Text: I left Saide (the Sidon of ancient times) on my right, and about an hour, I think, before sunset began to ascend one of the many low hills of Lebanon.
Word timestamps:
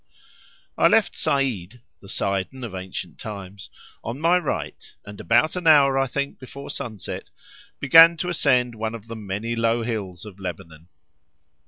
I 0.79 0.87
left 0.87 1.15
Saide 1.15 1.81
(the 2.01 2.09
Sidon 2.09 2.63
of 2.63 2.73
ancient 2.73 3.19
times) 3.19 3.69
on 4.03 4.19
my 4.19 4.39
right, 4.39 4.95
and 5.05 5.21
about 5.21 5.55
an 5.55 5.67
hour, 5.67 5.95
I 5.95 6.07
think, 6.07 6.39
before 6.39 6.71
sunset 6.71 7.29
began 7.79 8.17
to 8.17 8.29
ascend 8.29 8.73
one 8.73 8.95
of 8.95 9.05
the 9.05 9.15
many 9.15 9.55
low 9.55 9.83
hills 9.83 10.25
of 10.25 10.39
Lebanon. 10.39 10.87